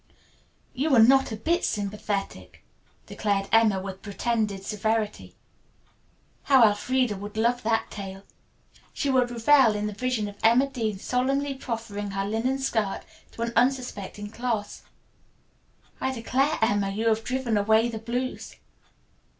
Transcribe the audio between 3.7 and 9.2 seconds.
with pretended severity. How Elfreda would love that tale. She